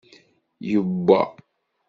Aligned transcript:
Yewwa. 0.69 1.19